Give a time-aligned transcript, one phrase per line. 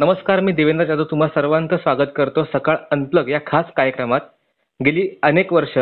[0.00, 1.04] नमस्कार मी देवेंद्र जाधव.
[1.04, 4.20] तुम्हा सर्वांचं स्वागत करतो सकाळ अनप्लग या खास कार्यक्रमात.
[4.84, 5.78] गेली अनेक वर्ष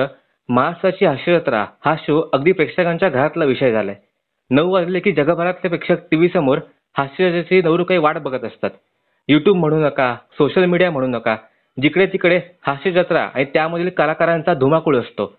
[0.49, 3.95] महाराष्ट्राची हास्यजत्रा हा शो अगदी प्रेक्षकांच्या घरातला विषय झालाय.
[4.51, 6.59] नऊ वाजले की जगभरातले प्रेक्षक टीव्ही समोर
[6.97, 8.71] हास्यजत्रेची नवरू काही वाट बघत असतात.
[9.29, 11.37] युट्यूब म्हणू नका सोशल मीडिया म्हणू नका.
[11.83, 15.37] जिकडे तिकडे हास्यजत्रा आणि त्यामधील कलाकारांचा धुमाकूळ असतो.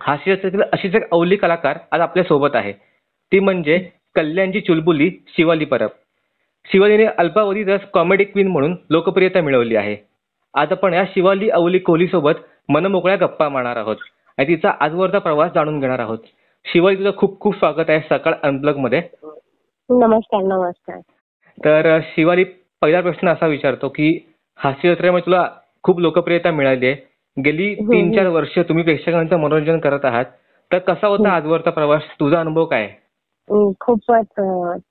[0.00, 2.72] हास्यजत्रेतील अशीच एक अवली कलाकार आज आपल्यासोबत आहे.
[3.32, 5.90] ती म्हणजे कल्याणची चुलबुली शिवाली परब.
[6.72, 9.96] शिवालीने अल्पावधीतच कॉमेडी क्वीन म्हणून लोकप्रियता मिळवली आहे.
[10.54, 12.32] आज आपण या शिवाली अवली कोहली सोबत
[12.68, 13.96] मनमोकळ्या गप्पा मारणार आहोत
[14.38, 16.18] आणि तिचा आजवरचा प्रवास जाणून घेणार आहोत.
[16.64, 19.02] शिवाली तुझं खूप खूप स्वागत आहे सकाळ अनप्लगमध्ये.
[19.90, 21.00] नमस्कार नमस्कार.
[21.64, 22.44] तर शिवाली
[22.80, 25.48] पहिला प्रश्न असा विचारतो की हास्य जत्रेमध्ये तुला
[25.82, 26.96] खूप लोकप्रियता मिळाली आहे.
[27.44, 27.92] गेली हम्म.
[27.92, 30.24] तीन चार वर्ष तुम्ही प्रेक्षकांचं मनोरंजन करत आहात.
[30.72, 31.36] तर कसा होता हम्म.
[31.36, 32.02] आजवरचा प्रवास?
[32.20, 32.94] तुझा अनुभव काय?
[33.80, 34.26] खूपच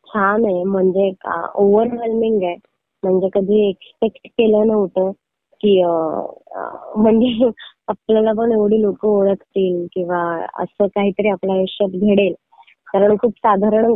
[0.07, 0.63] छान आहे.
[0.63, 1.09] म्हणजे
[1.55, 2.55] ओव्हरवेलमिंग आहे.
[3.03, 5.11] म्हणजे कधी एक्सपेक्ट केलं नव्हतं
[5.61, 7.49] की म्हणजे
[7.87, 10.21] आपल्याला पण एवढी लोक ओळखतील किंवा
[10.63, 12.33] असं काहीतरी आपल्या आयुष्यात घडेल.
[12.87, 13.95] कारण खूप साधारण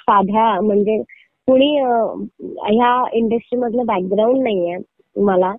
[0.00, 1.02] साध्या म्हणजे
[1.48, 4.76] कुणी ह्या इंडस्ट्री मधलं बॅकग्राऊंड नाहीये
[5.16, 5.52] मला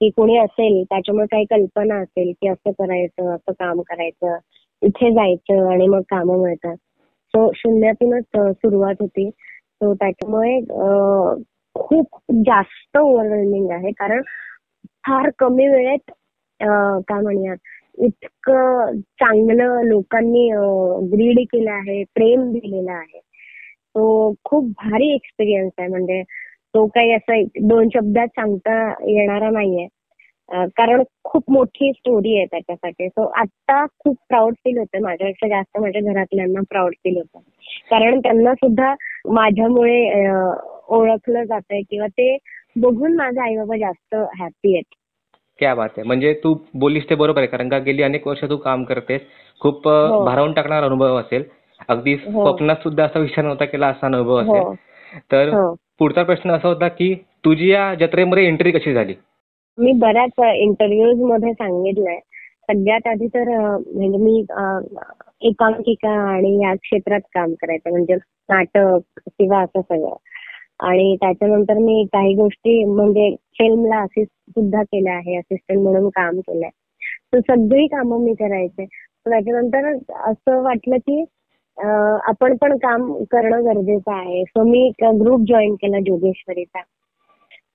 [0.00, 4.36] की कोणी असेल त्याच्यामुळे काही कल्पना असेल की असं करायचं असं काम करायचं
[4.82, 6.76] इथे जायचं आणि मग कामं मिळतात.
[7.56, 8.24] शून्यातूनच
[8.56, 9.28] सुरुवात होती.
[9.30, 10.58] सो त्याच्यामुळे
[11.76, 13.90] खूप जास्त ओव्हरवेल्मिंग आहे.
[13.98, 14.22] कारण
[15.06, 16.10] फार कमी वेळेत
[17.08, 17.56] काय म्हणूयात
[18.04, 20.48] इतकं चांगलं लोकांनी
[21.12, 23.20] ग्रीड केलं आहे प्रेम दिलेलं आहे.
[23.94, 25.88] तो खूप भारी एक्सपिरियन्स आहे.
[25.88, 26.22] म्हणजे
[26.74, 28.76] तो काही असा दोन शब्दात सांगता
[29.10, 29.86] येणारा नाहीये.
[30.52, 33.08] कारण खूप मोठी स्टोरी आहे त्याच्यासाठी.
[33.08, 35.02] सो आता खूप प्राऊड फील होतं.
[35.02, 37.38] माझ्यापेक्षा जास्त माझ्या घरातल्यांना प्राऊड फील होतं.
[37.90, 38.94] कारण त्यांना सुद्धा
[39.32, 40.28] माझ्यामुळे
[40.88, 42.36] ओळखलं जात आहे किंवा ते
[42.76, 44.94] बघून माझे आई बाबा जास्त हॅपी आहेत.
[45.58, 46.06] क्या बात आहे.
[46.06, 47.46] म्हणजे तू बोलीस ते बरोबर आहे.
[47.46, 49.20] कारण का गेली अनेक वर्ष तू काम करतेस.
[49.60, 50.24] खूप हो.
[50.24, 51.44] भारावून टाकणारा अनुभव असेल.
[51.88, 52.44] अगदी हो.
[52.44, 54.40] स्वप्नात सुद्धा असा विचार नव्हता केला असा अनुभव हो.
[54.40, 54.74] असेल.
[55.32, 59.14] तर पुढचा प्रश्न असा होता की तुझी या जत्रेमध्ये एंट्री कशी झाली?
[59.78, 62.18] मी बऱ्याच इंटरव्ह्यूजमध्ये सांगितलंय.
[62.68, 64.38] सगळ्यात आधी तर म्हणजे मी
[65.42, 68.14] एकांकिका आणि या क्षेत्रात काम करायचं म्हणजे
[68.48, 70.14] नाटक किंवा असं सगळं.
[70.80, 76.70] आणि त्याच्यानंतर मी काही गोष्टी म्हणजे फिल्मला असिस्ट सुद्धा केल्या आहे असिस्टंट म्हणून काम केलंय.
[77.32, 78.84] तर सगळी कामं मी करायचे.
[79.24, 79.92] त्याच्यानंतर
[80.30, 81.24] असं वाटलं की
[82.28, 84.42] आपण पण काम करणं गरजेचं आहे.
[84.44, 86.80] सो मी एक ग्रुप जॉईन केला जोगेश्वरीचा.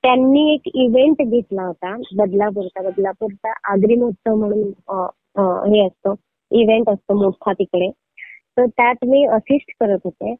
[0.05, 2.81] त्यांनी एक इव्हेंट घेतला होता बदलापूरचा.
[2.81, 6.13] बदलापूरचा आगरी महोत्सव म्हणून हे असतो
[6.51, 7.89] इव्हेंट असतो मोठा तिकडे.
[8.57, 10.33] तर त्यात मी असिस्ट करत होते.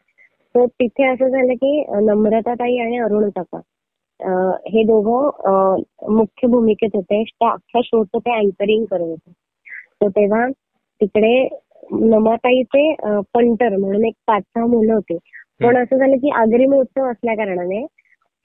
[0.55, 3.59] तर तिथे असं झालं की नम्रताताई आणि अरुण काका
[4.69, 5.81] हे दोघं
[6.15, 7.21] मुख्य भूमिकेत होते.
[7.21, 9.31] अख्ख्या शोचं ते अँकरिंग करत होते.
[10.01, 10.47] तर तेव्हा
[11.01, 11.47] तिकडे
[12.09, 12.93] नमाताईचे
[13.33, 15.17] पंटर म्हणून एक पाच सहा मुलं होते.
[15.61, 17.85] पण असं झालं की आगरी महोत्सव असल्या कारणाने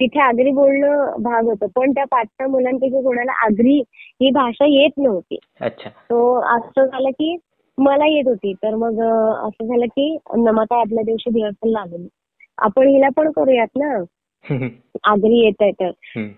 [0.00, 1.66] तिथे आगरी बोलणं भाग होतं.
[1.76, 3.82] पण त्या पाच सहा मुलांपैकी कोणाला आगरी
[4.22, 5.38] ही भाषा येत नव्हती.
[5.60, 5.90] अच्छा.
[5.90, 7.36] तो असं झालं की
[7.78, 8.52] मला येत होती.
[8.52, 9.00] तर मग
[9.48, 12.08] असं झालं की नमाता आदल्या दिवशी रिहर्सल लागली.
[12.58, 14.04] आपण हिला पण करूयात ना?
[15.04, 15.90] आगरी येत आहे तर.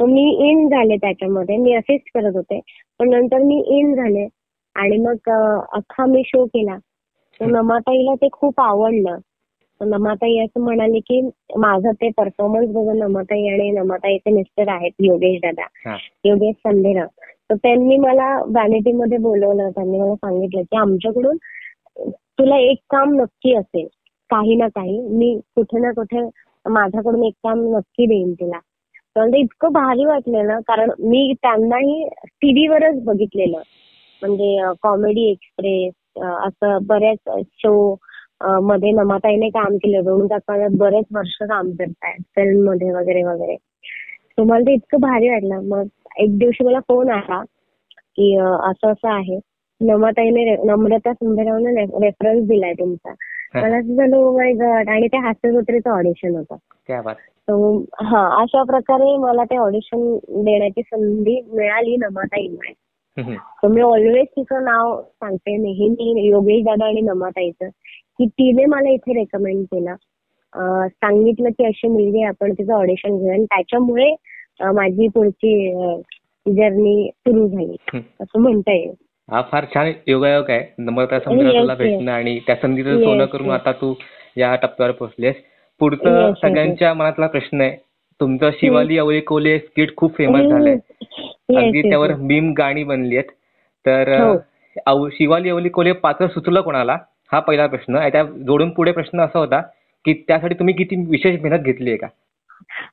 [0.05, 1.57] मी इन झाले त्याच्यामध्ये.
[1.57, 2.61] मी असिस्ट करत होते.
[2.99, 4.29] पण नंतर मी इन झाले.
[4.75, 5.31] आणि मग
[5.73, 6.77] अख्खा मी शो केला.
[7.41, 9.17] तर नमाताईला ते खूप आवडलं.
[9.83, 11.21] नमाताई असं म्हणाले की
[11.57, 15.67] माझं ते परफॉर्मन्स बघून नमाताई आणि नमाताईचे मिस्टर आहेत योगेश दादा.
[16.25, 17.07] योगेश संधेरा
[17.51, 21.37] तर त्यांनी मला व्हॅनिटीमध्ये बोलवलं त्यांनी मला सांगितलं की आमच्याकडून
[22.39, 23.87] तुला एक काम नक्की असेल
[24.31, 26.29] काही ना काही मी कुठे ना कुठे
[26.67, 28.59] माझ्याकडून एक काम नक्की देईन तुला.
[29.17, 32.05] तर इतकं भारी वाटलं ना कारण मी त्यांनाही
[32.43, 33.63] टीव्हीवरच बघितलेलं.
[34.23, 35.93] म्हणजे कॉमेडी एक्सप्रेस
[36.23, 37.95] असं बऱ्याच शो
[38.45, 42.23] मध्ये नमाताईने काम केलं दोन काका बरेच वर्ष काम करतायत.
[42.37, 43.57] फिल्ममध्ये वगैरे वगैरे.
[44.39, 45.61] तर मला ते इतकं भारी वाटलं.
[45.69, 45.87] मग
[46.19, 47.43] एक दिवशी मला फोन आला
[48.17, 49.39] की असं असं आहे.
[49.81, 53.15] नमाताईने नम्रता सुंदररावने रेफरन्स दिलाय तुमचा.
[53.55, 56.57] मला असं झालं माय गॉड आणि ते हास्यजत्रेचं ऑडिशन होतं.
[58.05, 62.73] हा अशा प्रकारे मला ते ऑडिशन देण्याची संधी मिळाली नमाताईमुळे.
[63.69, 65.57] मी ऑलवेज तिचं नाव सांगते.
[65.57, 67.69] नेहमी योगेश दादा आणि नमाताईचं.
[68.23, 69.95] की तिने मला इथे रेकमेंड केलं.
[70.89, 74.15] सांगितलं की अशी मुलगी आहे, आपण तिचं ऑडिशन घेऊ आणि त्याच्यामुळे
[74.75, 75.53] माझी पुढची
[76.47, 77.77] जर्नी सुरू झाली.
[78.21, 78.93] असं म्हणता येईल.
[79.31, 80.75] हा फार छान योगायोग आहे.
[80.79, 81.75] नम्रता तुला.
[81.75, 83.51] भेटणं आणि त्या संधीचं सोनं करून.
[83.51, 83.95] आता तू
[84.37, 85.35] या टप्प्यावर पोहोचलेस
[85.81, 87.77] पुढचं सगळ्यांच्या मनातला प्रश्न आहे.
[88.21, 90.77] तुमचं शिवाली अवळी कोले स्किट खूप फेमस झालंय.
[91.57, 92.15] अगदी त्यावर.
[92.15, 93.31] मीम गाणी बनली आहेत
[93.87, 94.13] तर
[94.87, 95.09] हो.
[95.09, 96.97] शिवाली अवली कोले पात्र सुचलं कोणाला?
[97.33, 97.97] हा पहिला प्रश्न.
[97.97, 99.61] आणि त्या जोडून पुढे प्रश्न असा होता
[100.05, 102.07] की त्यासाठी तुम्ही किती विशेष मेहनत घेतली आहे का?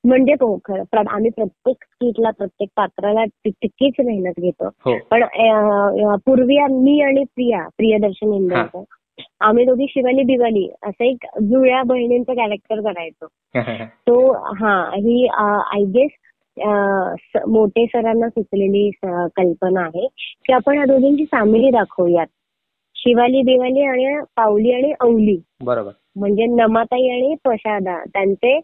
[0.06, 4.68] म्हणजे तो खरं आम्ही प्रत्येक स्किटला प्रत्येक पात्राला तितकीच मेहनत घेतो.
[4.86, 4.98] हो.
[5.12, 5.24] पण
[6.26, 8.84] पूर्वी मी आणि प्रिया प्रियदर्शन इंदोरकर
[9.42, 13.28] आम्ही दोघी शिवाली दिवाली असं एक जुळ्या बहिणींचं कॅरेक्टर करायचो
[14.08, 16.12] तो हा ही आय गेस
[17.48, 20.08] मोठे सरांना सुचलेली कल्पना आहे
[20.46, 22.28] की आपण या दोघींची सामिरी दाखवूयात.
[23.00, 25.92] शिवाली दिवाली आणि पावली आणि अवली बरोबर.
[26.16, 28.60] म्हणजे नमाताई आणि प्रसादा त्यांचे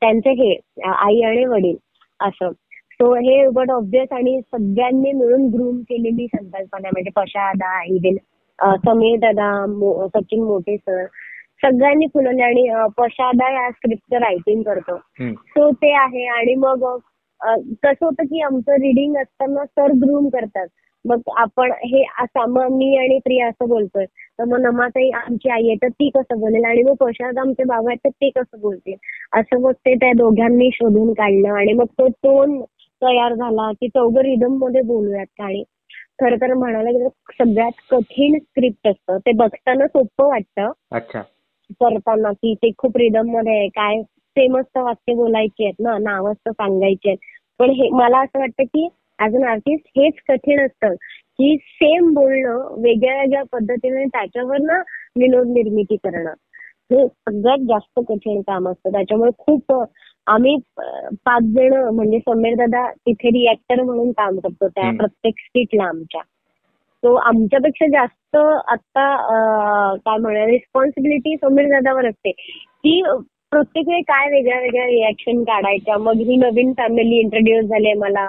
[0.00, 0.54] त्यांचे हे
[0.90, 1.76] आई आणि वडील
[2.20, 2.50] असं.
[2.92, 7.78] सो हे बट ऑब्विस आणि सगळ्यांनी मिळून ग्रूम केलेली संकल्पना म्हणजे पशादा
[8.58, 9.50] अं, समीर दादा
[10.14, 11.04] सचिन मोठे सर
[11.62, 12.68] सगळ्यांनी फुलवले आणि
[12.98, 14.96] पशादा या स्क्रिप्टचं रायटिंग करतो.
[15.22, 16.26] सो ते आहे.
[16.28, 16.84] आणि मग
[17.40, 20.66] कसं होतं की आमचं रिडिंग असताना सर ग्रूम करतात.
[21.04, 24.04] मग आपण हे असं मग मी आणि प्रिया असं बोलतोय.
[24.38, 26.64] तर मग नमाताई आमची आई आहे तर ती कसं बोलेल?
[26.64, 28.94] आणि मग प्रशांत आमचे बाबा आहेत तर ते कसं बोलतील?
[29.32, 32.60] असं मग ते त्या दोघांनी शोधून काढलं आणि मग तो टोन
[33.02, 35.62] तयार झाला की चौघं रिदममध्ये बोलूयात आणि
[36.20, 37.08] खरं तर म्हणायला गेलं
[37.38, 39.18] सगळ्यात कठीण स्क्रिप्ट असतं.
[39.18, 40.70] ते बघताना सोपं वाटतं.
[40.90, 41.22] अच्छा.
[41.80, 43.68] करताना की ते खूप रिदममध्ये आहे.
[43.68, 47.18] काय सेमच वाक्य बोलायची आहेत ना नावच तर सांगायची आहेत.
[47.58, 48.88] पण हे मला असं वाटतं की
[49.24, 50.94] ऍज अन आर्टिस्ट हेच कठीण असतं
[51.38, 54.78] की सेम बोलणं वेगळ्या वेगळ्या पद्धतीने त्याच्यावर ना
[55.18, 56.32] विनोद निर्मिती करणं.
[56.90, 58.92] हे सगळ्यात जास्त कठीण काम असतं.
[58.92, 59.72] त्याच्यामुळे खूप
[60.26, 60.56] आम्ही
[61.24, 64.90] पाच जण म्हणजे समीर दादा तिथे रिॲक्टर म्हणून काम करतो त्या.
[64.96, 66.20] प्रत्येक स्किटला आमच्या.
[67.02, 69.06] तो आमच्यापेक्षा जास्त आता
[69.96, 72.30] काय म्हणूया रिस्पॉन्सिबिलिटी समीर दादावर असते.
[72.30, 73.02] की
[73.50, 75.98] प्रत्येक वेळी काय वेगळ्या वेगळ्या रिॲक्शन काढायच्या?
[75.98, 78.26] मग ही नवीन फॅमिली इंट्रोड्यूस झाली मला.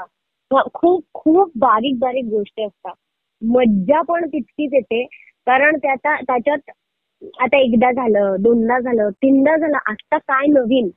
[0.74, 2.94] खूप खूप बारीक बारीक गोष्टी असतात.
[3.42, 5.04] मज्जा पण तितकीच येते.
[5.48, 6.70] कारण त्याचा त्याच्यात
[7.42, 10.90] आता एकदा झालं दोनदा झालं तीनदा झालं आता काय नवीन?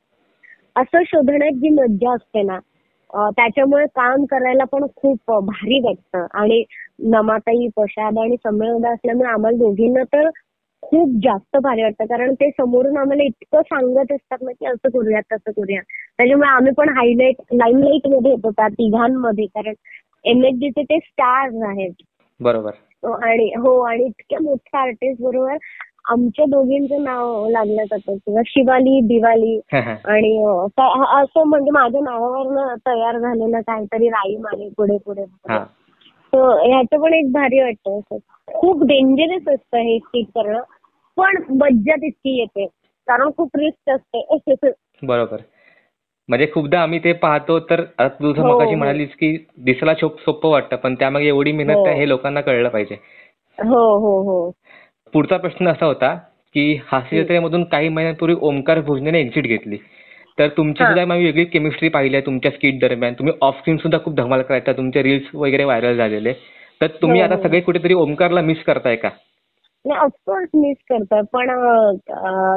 [0.76, 2.58] असं शोधण्यात जी मज्जा असते ना
[3.30, 6.26] त्याच्यामुळे काम करायला पण खूप भारी वाटतं.
[6.34, 6.64] आणि
[7.10, 10.28] नमाताई प्रसाद आणि संमेलदा असल्यामुळे आम्हाला दोघींना तर
[10.82, 12.04] खूप जास्त भारी वाटतं.
[12.06, 15.80] कारण ते समोरून आम्हाला इतकं सांगत असतात ना की असं करूया तसं करूया.
[16.18, 19.46] त्याच्यामुळे आम्ही पण हायलाईट लाईमलाईटमध्ये येतो त्या तिघांमध्ये.
[19.46, 19.74] कारण
[20.24, 22.02] एम एच चे ते स्टार्स आहेत.
[22.40, 22.70] बरोबर.
[23.24, 25.56] आणि हो आणि इतक्या मोठ्या आर्टिस्ट बरोबर
[26.10, 28.16] आमच्या दोघींचं नाव लागलं जातं.
[28.16, 30.36] किंवा शिवाली दिवाली आणि
[31.20, 35.24] असं म्हणजे माझ्या नावावरनं तयार झालेलं काहीतरी राईम आहे पुढे पुढे.
[36.34, 38.16] ह्याचं पण एक भारी वाटतं असं.
[38.54, 40.62] खूप डेंजरस असतं हे स्किट करणं.
[41.16, 42.66] पण मज्जा तितकी येते.
[43.06, 44.70] कारण खूप रिस्क असते.
[45.02, 45.36] बरोबर.
[46.28, 48.78] म्हणजे खूपदा आम्ही ते पाहतो तर आता तू जसं हो, मगाशी हो.
[48.78, 51.86] म्हणालीस की दिसायला सोप- वाटतं पण त्यामागे एवढी मेहनत हो.
[51.86, 52.96] हे लोकांना कळलं पाहिजे.
[53.58, 54.50] हो हो हो.
[55.12, 56.14] पुढचा प्रश्न असा होता
[56.54, 59.78] की हास्य जत्रेमधून काही महिन्यांपूर्वी ओमकार भोजनेने एक्झिट घेतली.
[60.38, 60.84] तर तुमची.
[60.84, 63.14] सुद्धा आम्ही वेगळी केमिस्ट्री पाहिली आहे तुमच्या स्किट दरम्यान.
[63.18, 66.32] तुम्ही ऑफ स्क्रीन सुद्धा खूप धमाल करायचा तुमचे रील्स वगैरे व्हायरल झालेले.
[66.80, 67.36] तर तुम्ही हो, आता.
[67.42, 69.08] सगळे कुठेतरी ओमकारला मिस करताय का?
[69.84, 71.48] नाही ऑफकोर्स मिस करतात पण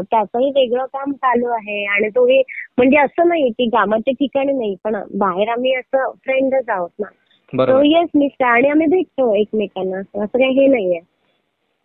[0.04, 1.84] त्याचंही वेगळं काम चालू आहे.
[1.86, 2.42] आणि तोही
[2.78, 7.08] म्हणजे असं नाही की कामाच्या ठिकाणी नाही पण बाहेर आम्ही असं फ्रेंडच आहोत ना.
[7.54, 9.98] तो येस मिस आणि आम्ही भेटतो एकमेकांना.
[9.98, 11.00] असं काही हे नाहीये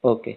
[0.05, 0.33] ओके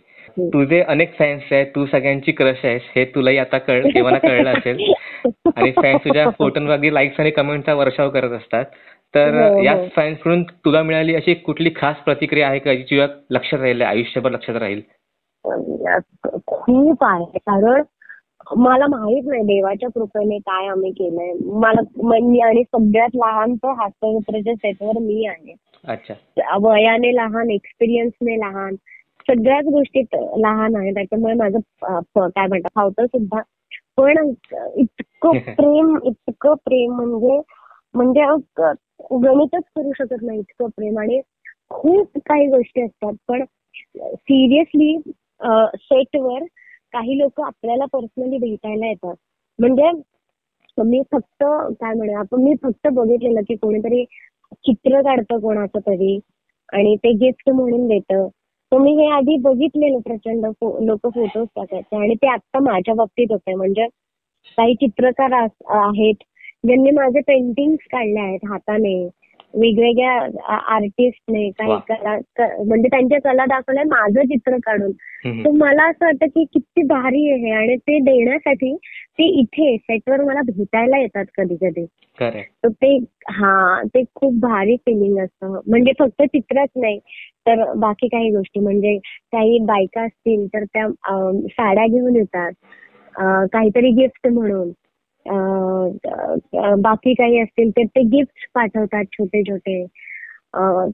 [0.54, 4.78] तुझे अनेक फॅन्स आहेत तू सगळ्यांची क्रश आहेस हे तुलाही आता कळ देवाला कळलं असेल.
[5.26, 8.66] आणि फॅन्स तुझ्या फोटोंवर अगदी लाईक्स आणि कमेंटचा वर्षाव करत असतात.
[9.16, 9.64] तर हो, हो.
[9.64, 14.32] याच फॅन्सकडून तुला मिळाली अशी कुठली खास प्रतिक्रिया आहे का जी तुझ्या लक्षात राहील आयुष्यभर
[14.32, 14.82] लक्षात राहील?
[16.48, 17.38] खूप आहे.
[17.38, 17.84] कारण
[18.58, 21.32] मला माहीत नाही देवाच्या कृपेने काय आम्ही केलंय.
[21.60, 25.54] मला म्हणजे आणि सगळ्यात लहान तर हास्यचित्राच्या सेटवर मी आहे.
[25.88, 26.14] अच्छा.
[26.62, 28.76] वयाने लहान एक्सपिरियन्सने लहान
[29.28, 30.94] सगळ्याच गोष्टीत लहान आहे.
[30.94, 31.60] त्याच्यामुळे माझं
[32.28, 33.42] काय म्हणतात फावतं सुद्धा
[33.98, 34.32] पण
[34.78, 37.40] इतकं प्रेम इतकं प्रेम म्हणजे
[37.94, 38.26] म्हणजे
[39.14, 41.00] गणितच करू शकत नाही इतकं प्रेम.
[41.00, 41.22] आणि
[41.70, 43.44] खूप काही गोष्टी असतात पण
[43.96, 44.98] सिरियसली
[45.76, 46.44] सेटवर
[46.94, 49.16] काही लोक आपल्याला पर्सनली भेटायला येतात.
[49.60, 49.92] म्हणजे
[50.78, 54.04] मी फक्त काय म्हणूया आपण मी फक्त बघितलेलं की कोणीतरी
[54.54, 56.20] चित्र काढतं कोणाचं तरी
[56.74, 58.28] आणि ते गिफ्ट म्हणून देतं.
[58.72, 60.46] तर मी हे आधी बघितलेलं प्रचंड
[60.86, 63.88] लोक फोटोज टाकायचे आणि ते आता माझ्या बाबतीत होते म्हणजे
[64.58, 66.16] काही चित्रकार आहेत.
[66.64, 68.96] ज्यांनी माझे पेंटिंग्स काढले आहेत हाताने.
[69.54, 72.16] वेगवेगळ्या आर्टिस्टने काही कला
[72.64, 74.92] म्हणजे त्यांच्या कला दाखवल्या माझं चित्र काढून.
[75.44, 78.76] तर मला असं वाटतं की किती भारी आहे आणि ते देण्यासाठी
[79.20, 81.86] ते इथे सेटवर मला भेटायला येतात कधी कधी
[82.64, 82.96] तर ते
[83.32, 85.60] हा ते खूप भारी फिलिंग असतं.
[85.68, 87.00] म्हणजे फक्त चित्रच नाही
[87.48, 88.60] तर बाकी काही गोष्टी.
[88.60, 88.98] म्हणजे
[89.32, 90.88] काही बायका असतील तर त्या
[91.48, 92.52] साड्या घेऊन येतात.
[93.54, 94.72] काहीतरी गिफ्ट म्हणून.
[96.82, 99.84] बाकी काही असतील तर ते गिफ्ट पाठवतात छोटे छोटे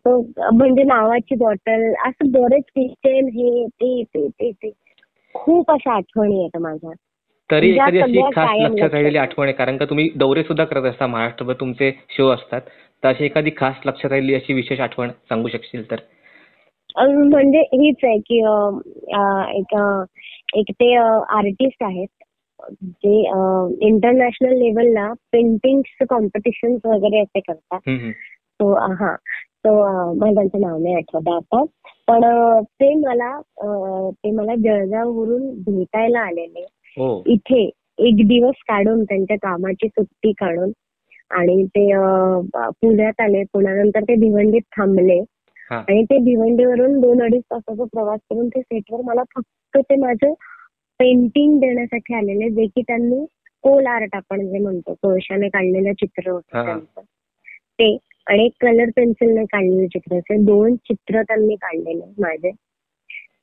[0.05, 0.19] तो
[0.53, 4.71] म्हणजे नावाची बॉटल असं बरेच किचन हे ते ते ते ते.
[5.35, 6.91] खूप अशा आठवणी आहेत माझ्या.
[7.49, 11.07] तरी एखादी अशी खास लक्षात राहिलेली आठवण आहे कारण का तुम्ही दौरे सुद्धा करत असता
[11.07, 12.61] महाराष्ट्रभर तुमचे शो असतात.
[13.03, 15.95] तर अशी एखादी खास लक्षात राहिलेली अशी विशेष आठवण सांगू शकशील तर?
[16.97, 18.37] म्हणजे हीच आहे की
[19.59, 19.75] एक
[20.55, 22.07] एक ते आर्टिस्ट आहेत.
[22.71, 23.19] जे
[23.87, 27.79] इंटरनॅशनल लेवलला पेंटिंग कॉम्पिटिशन वगैरे असे करतात.
[28.59, 29.15] तो हा.
[29.65, 29.71] तो
[30.15, 31.63] मला त्यांचं नाव नाही आठवत आता.
[32.07, 32.21] पण
[32.63, 33.39] ते मला
[34.11, 36.65] ते मला जळगाववरून भेटायला आलेले.
[36.97, 37.23] हो.
[37.25, 40.71] इथे एक दिवस काढून त्यांच्या कामाची सुट्टी काढून
[41.31, 41.89] आणि ते
[42.81, 43.43] पुण्यात आले.
[43.43, 45.23] पुण्यानंतर ते भिवंडीत थांबले.
[45.71, 50.33] आणि ते भिवंडीवरून दोन अडीच तासाचा प्रवास करून ते सेटवर मला फक्त ते माझं
[50.99, 53.25] पेंटिंग देण्यासाठी आलेले जे की त्यांनी
[53.61, 57.01] कोल आर्ट आपण जे म्हणतो कोळशाने काढलेलं चित्र होतं त्यांचं.
[57.79, 57.97] ते
[58.27, 62.51] आणि कलर पेन्सिलने काढलेले चित्र असे दोन चित्र त्यांनी काढलेले माझे.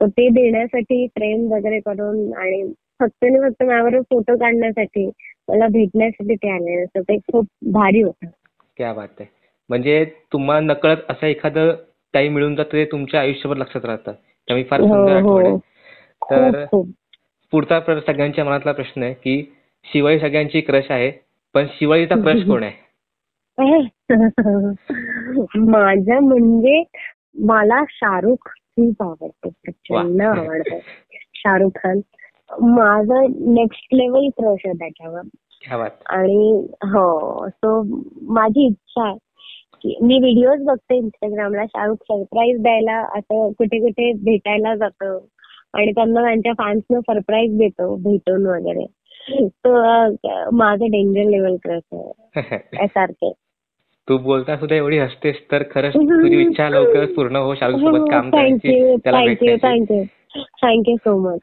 [0.00, 5.10] तर ते देण्यासाठी फ्रेम वगैरे करून आणि फक्त आणि फक्त माझ्यावर फोटो काढण्यासाठी
[5.48, 8.26] मला भेटण्यासाठी ते आले तर ते खूप भारी होतं.
[8.76, 9.28] क्या बात आहे.
[9.68, 11.72] म्हणजे तुम्हाला नकळत असं एखादं
[12.14, 14.12] काही मिळून जातं ते तुमच्या आयुष्यभर लक्षात राहतं.
[14.12, 15.58] त्यामुळे फार सुंदर हो, हो.
[16.22, 16.64] तर
[17.52, 19.54] पुढचा सगळ्यांच्या मनातला प्रश्न आहे की
[19.92, 21.12] शिवाई सगळ्यांची क्रश आहे
[21.54, 22.90] पण शिवाईचा क्रश कोण आहे?
[25.56, 26.82] माझा म्हणजे
[27.34, 30.78] मला शाहरुख खूप आवडतो प्रचंड आवडतो.
[31.34, 32.00] शाहरुख खान.
[32.60, 35.20] माझं नेक्स्ट लेवल क्रश आहे त्याच्यावर.
[36.06, 37.82] आणि हो सो
[38.34, 39.18] माझी इच्छा आहे
[39.82, 45.18] की मी व्हिडिओज बघते इंस्टाग्रामला शाहरुख सरप्राईज द्यायला असं कुठे कुठे भेटायला जातो.
[45.74, 48.86] आणि त्यांना त्यांच्या फॅन्सना सरप्राईज देतो भेटून वगैरे.
[49.42, 49.82] तो
[50.50, 53.32] माझं डेंजर लेवल क्रश आहे.
[54.08, 58.30] तू बोलता सुद्धा एवढी हसतेस तर खरंच तुझी इच्छा लवकर पूर्ण हो शाहरुख सोबत काम
[58.30, 59.18] करायची त्याला
[59.62, 60.04] थँक्यू
[60.62, 61.40] थँक्यू सो मच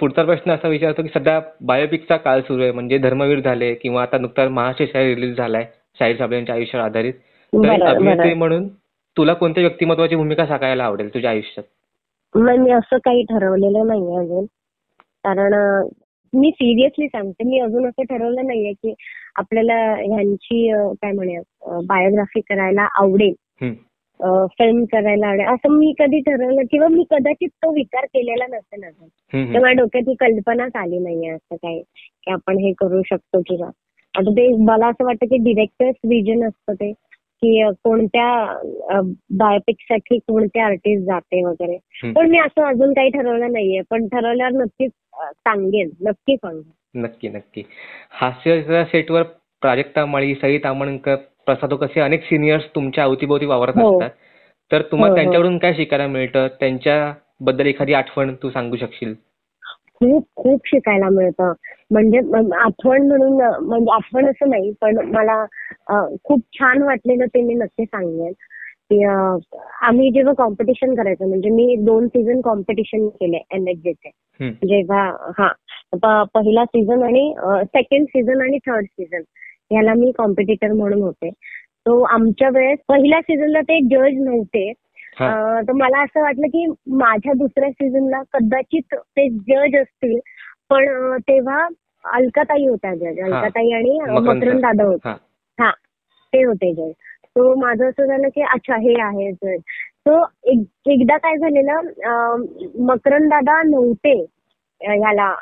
[0.00, 4.18] पुढचा प्रश्न असा विचारतो की सध्या बायोपिकचा काळ सुरू आहे म्हणजे धर्मवीर झाले किंवा आता
[4.18, 5.64] नुकताच शाहीर रिलीज झालाय
[5.98, 7.12] शाहीर साहेबांच्या आयुष्यावर आधारित.
[7.52, 8.68] तर अभिनेत्री म्हणून
[9.16, 11.64] तुला कोणत्या व्यक्तिमत्वाची भूमिका साकारायला आवडेल तुझ्या आयुष्यात?
[12.34, 14.44] नाही मी असं काही ठरवलेलं नाही अजून.
[15.24, 15.54] कारण
[16.32, 18.94] मी सिरियसली सांगते मी अजून असं ठरवलं नाहीये की
[19.36, 20.68] आपल्याला ह्यांची
[21.02, 23.34] काय म्हणूया बायोग्राफी करायला आवडेल.
[24.58, 25.46] फिल्म करायला आवडेल.
[25.46, 29.08] असं मी कधी ठरवलं किंवा मी कदाचित तो विचार केलेला नसेल अजून.
[29.52, 31.80] माझ्या डोक्यात ही कल्पनाच आली नाहीये असं काही
[32.24, 33.68] की आपण हे करू शकतो किंवा.
[34.14, 36.92] आता ते मला असं वाटतं की डिरेक्टर्स विजन असतं ते.
[37.42, 38.58] की कोणत्या
[39.30, 42.12] बायोपिकसाठी कोणते आर्टिस्ट जाते वगैरे.
[42.12, 43.80] पण मी असं अजून काही ठरवलं नाहीये.
[43.90, 44.90] पण ठरवल्यावर नक्कीच
[45.22, 45.90] सांगेन.
[46.00, 47.00] नक्की सांगेन.
[47.02, 47.62] नक्की नक्की.
[48.10, 49.22] हास्य सेटवर
[49.60, 51.16] प्राजक्ता माळी सई तामणकर
[51.46, 53.96] प्रसाद कसे अनेक सिनियर्स तुमच्या अवतीभोवती वावरत हो.
[53.96, 54.10] असतात.
[54.72, 55.16] तर तुम्हाला हो, हो.
[55.16, 56.46] त्यांच्याकडून काय शिकायला मिळतं?
[56.60, 59.14] त्यांच्याबद्दल एखादी आठवण तू सांगू शकशील?
[60.00, 61.52] खूप खूप शिकायला मिळतं.
[61.90, 62.18] म्हणजे
[62.56, 65.44] आठवण म्हणून म्हणजे आठवण असं नाही पण मला
[66.24, 68.32] खूप छान वाटलेलं ते मी नक्की सांगेन.
[68.90, 74.10] की आम्ही जेव्हा कॉम्पिटिशन करायचो म्हणजे मी दोन सीझन कॉम्पिटिशन केले एन एच जेचे
[74.66, 75.02] जेव्हा
[75.38, 77.32] हा पहिला सीझन आणि
[77.64, 79.22] सेकंड सीझन आणि थर्ड सीझन
[79.70, 81.30] याला मी कॉम्पिटिटर म्हणून होते.
[81.86, 84.72] तो आमच्या वेळेस पहिल्या सीझनला ते जज नव्हते.
[85.20, 90.18] तर मला असं वाटलं की माझ्या दुसऱ्या सीझनला कदाचित ते जज असतील.
[90.70, 91.66] पण तेव्हा
[92.04, 94.60] अलकाताई होत्या जज अलकाताई आणि मकरंद.
[94.62, 95.08] दादा होते.
[95.58, 95.70] हा.
[96.32, 96.92] ते होते जज
[97.36, 99.60] तो माझं असं झालं की अच्छा हे आहे जज
[100.08, 100.22] तो
[100.92, 102.44] एकदा काय झालेलं
[102.86, 104.14] मकरंद दादा नव्हते
[104.80, 105.32] ह्याला.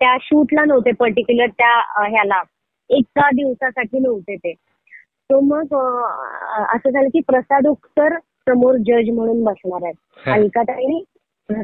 [0.00, 1.74] त्या शूटला नव्हते पर्टिक्युलर त्या
[2.08, 2.42] ह्याला.
[2.90, 4.52] एका दिवसासाठी नव्हते ते.
[5.30, 5.74] तो मग
[6.74, 8.16] असं झालं की प्रसाद उक्तर
[8.48, 9.94] समोर जज म्हणून बसणार आहेत.
[10.30, 11.02] अलकाताई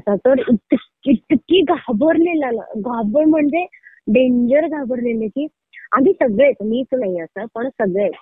[0.08, 3.64] तर इत- इतकी घाबरलेला ना, घाबर म्हणजे
[4.06, 5.46] डेंजर घाबरलेले की
[5.92, 8.12] आम्ही सगळेच मीच नाही असं पण सगळेच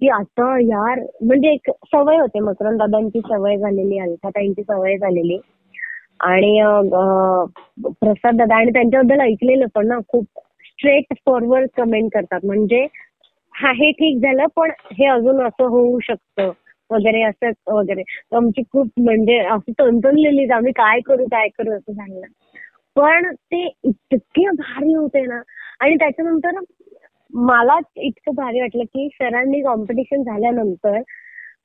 [0.00, 5.38] की आता यार म्हणजे एक सवय होते मकरंद दादांची सवय झालेली अलकाताईंची सवय झालेली.
[6.20, 6.60] आणि
[8.00, 10.24] प्रसाद दादा आणि त्यांच्याबद्दल ऐकलेलं पण ना खूप
[10.64, 12.40] स्ट्रेट फॉरवर्ड कमेंट करतात.
[12.44, 12.86] म्हणजे
[13.54, 16.50] हा हे ठीक झालं पण हे अजून असं होऊ शकतं.
[16.90, 18.02] वगैरे असं वगैरे.
[18.36, 22.26] आमची खूप म्हणजे असं तणतणलेली आम्ही काय करू काय करू असं झालं
[22.96, 25.40] पण ते इतके भारी होते ना.
[25.80, 26.58] आणि त्याच्यानंतर
[27.34, 31.00] मला इतकं भारी वाटलं की सरांनी कॉम्पिटिशन झाल्यानंतर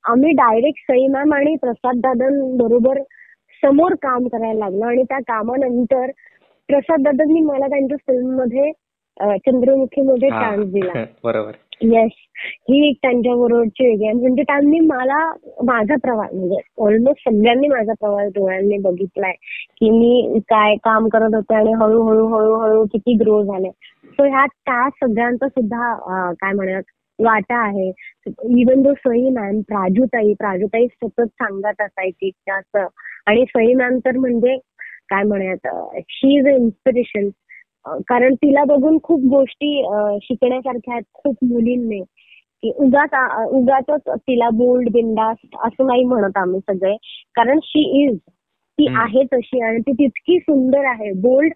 [0.09, 3.01] आम्ही डायरेक्ट सई मॅम आणि प्रसाद दादांबरोबर
[3.63, 4.85] समोर काम करायला लागलो.
[4.85, 6.11] आणि त्या कामानंतर
[6.69, 8.71] प्रसाद दादांनी मला त्यांच्या फिल्ममध्ये
[9.45, 10.39] चंद्रमुखीमध्ये हा.
[10.41, 10.93] चान्स दिला.
[11.23, 11.51] बरोबर.
[11.81, 12.11] येस
[12.69, 14.13] ही एक त्यांच्या बरोबरची वेगळी आहे.
[14.13, 15.17] म्हणजे त्यांनी मला
[15.65, 19.33] माझा प्रवास म्हणजे ऑलमोस्ट सगळ्यांनी माझा प्रवास डोळ्यांनी बघितलाय
[19.79, 23.69] की मी काय काम करत होते आणि हळूहळू हळूहळू किती ग्रो झाले.
[23.69, 25.93] सो ह्यात त्या सगळ्यांचा सुद्धा
[26.41, 26.83] काय म्हणूयात
[27.19, 27.91] वाटा आहे.
[28.59, 32.77] इवन दो सई मॅम प्राजूताई प्राजूताई सतत सांगत असायची जास्त
[33.27, 34.57] आणि सई मॅम तर म्हणजे
[35.09, 35.67] काय म्हणूयात
[36.09, 37.29] शी इज अ इन्स्पिरेशन
[38.07, 39.81] कारण तिला बघून खूप गोष्टी
[40.23, 42.01] शिकण्यासारख्या आहेत खूप मुलींनी.
[42.63, 43.13] की उगाच
[43.51, 46.95] उगाचच तिला बोल्ड बिंदास असं नाही म्हणत आम्ही सगळे.
[47.35, 48.87] कारण शी इज ती.
[48.97, 51.11] आहे तशी आणि ती तितकी सुंदर आहे.
[51.21, 51.53] बोल्ड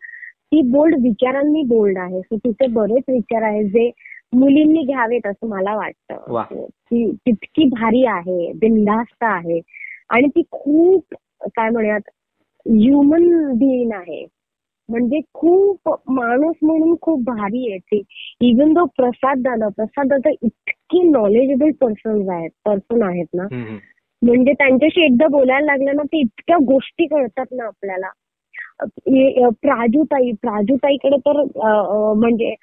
[0.52, 2.22] ती बोल्ड विचारांनी बोल्ड आहे.
[2.22, 3.90] सो तिचे बरेच विचार आहेत जे
[4.34, 5.76] मुलींनी घ्यावेत असं मला.
[5.76, 6.66] वाटतं.
[6.66, 9.60] ती तितकी भारी आहे बिनधास्त आहे.
[10.10, 11.16] आणि ती खूप
[11.56, 12.10] काय म्हणूयात
[12.66, 13.24] ह्युमन
[13.60, 14.26] बिईंग आहे.
[14.90, 18.02] म्हणजे खूप माणूस म्हणून खूप भारी आहे ती.
[18.50, 23.48] इवन दो प्रसाद दादा प्रसाद दादा इतके नॉलेजेबल पर्सन आहेत पर्सन आहेत ना.
[24.22, 28.10] म्हणजे त्यांच्याशी एकदा बोलायला लागलं ना ते इतक्या गोष्टी कळतात ना आपल्याला.
[29.62, 31.42] प्राजूताई प्राजूताईकडे तर
[32.14, 32.54] म्हणजे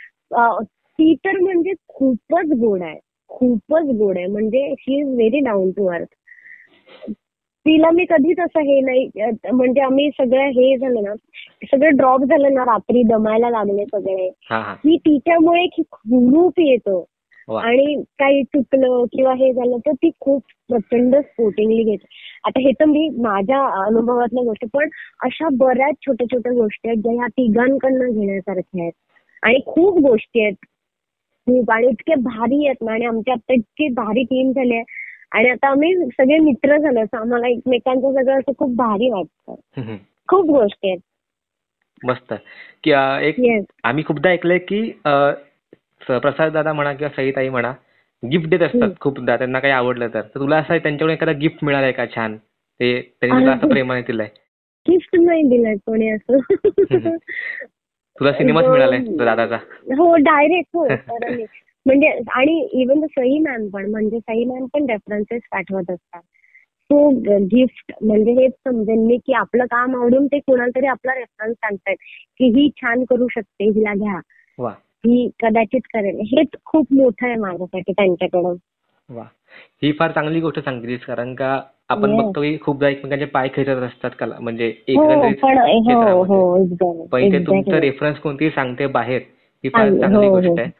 [0.98, 2.98] ती तर म्हणजे खूपच गोड आहे.
[3.30, 4.26] खूपच गोड आहे.
[4.26, 6.14] म्हणजे she is very down to earth
[7.66, 9.08] तिला मी कधीच असं हे नाही
[9.52, 11.14] म्हणजे आम्ही सगळं हे झालं ना
[11.66, 14.28] सगळं ड्रॉप झालं ना रात्री दमायला लागले सगळे.
[14.74, 17.04] की तिच्यामुळे खूप येतो.
[17.58, 22.06] आणि काही चुकलं किंवा हे झालं तर ती खूप प्रचंड स्पोर्टिंगली घेते.
[22.44, 24.88] आता हे तर मी माझ्या अनुभवातल्या गोष्टी पण
[25.24, 28.92] अशा बऱ्याच छोट्या छोट्या गोष्टी आहेत ज्या ह्या तिघांकडनं घेण्यासारख्या आहेत.
[29.42, 30.54] आणि खूप गोष्टी आहेत.
[31.46, 34.82] खूप आणि इतके भारी आहेत ना आणि आमच्या आता इतकी भारी टीम झाली आहे.
[35.32, 39.96] आणि आता आम्ही सगळे मित्र झालो असं आम्हाला एकमेकांचं सगळं असं खूप भारी वाटतं.
[40.28, 41.00] खूप गोष्टी आहेत.
[42.02, 42.32] मस्त.
[43.84, 44.80] आम्ही खूपदा ऐकलंय की
[46.08, 47.72] प्रसाद दादा म्हणा किंवा सईताई म्हणा
[48.22, 48.90] गिफ्ट देत असतात.
[49.00, 50.20] खूपदा त्यांना काही आवडलं तर.
[50.34, 52.36] तुला असं त्यांच्याकडून एखादा गिफ्ट मिळालाय का छान?
[52.36, 53.68] ते त्यांनी तुला असं.
[53.68, 54.28] प्रेमाने दिलंय.
[54.86, 56.38] गिफ्ट नाही दिलाय कोणी असं.
[58.16, 59.56] तुला सिनेमाच मिळालाय दादाचा.
[59.96, 60.86] हो डायरेक्ट हो.
[61.86, 66.20] म्हणजे आणि इवन सई मॅम पण म्हणजे सई मॅम पण रेफरन्सेस पाठवत असतात
[66.90, 71.56] सो गिफ्ट म्हणजे हेच समजेल मी की आपलं काम आवडून ते कोणाला तरी आपला रेफरन्स
[71.56, 71.96] सांगतायत
[72.38, 74.20] की ही छान करू शकते हिला घ्या
[74.58, 74.70] वा
[75.06, 78.56] ही कदाचित करेल हेच खूप मोठं आहे माझ्यासाठी त्यांच्याकडून
[79.10, 79.24] वा
[79.82, 82.16] ही फार चांगली गोष्ट सांगितलीस कारण का आपण.
[82.16, 85.06] बघतो की खूपदा एकमेकांचे पाय खेचत असतात कला म्हणजे हो
[85.42, 86.22] पण हो.
[86.24, 86.56] हो
[87.46, 87.78] तुमचं.
[87.78, 89.20] रेफरन्स कोणती सांगते बाहेर
[89.64, 90.60] ही फार चांगलं, गोष्ट.
[90.60, 90.70] आहे